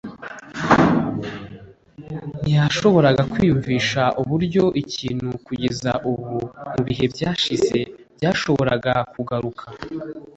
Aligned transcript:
ntiyashoboraga 2.39 3.21
kwiyumvisha 3.31 4.03
uburyo 4.21 4.63
ikintu 4.81 5.29
kugeza 5.45 5.91
ubu 6.11 6.29
mubihe 6.73 7.05
byashize 7.13 7.79
byashoboraga 8.15 8.93
kugaruka 9.13 9.63